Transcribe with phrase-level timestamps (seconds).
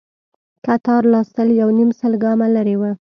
[0.65, 2.81] کتار لا سل يونيم سل ګامه لرې و.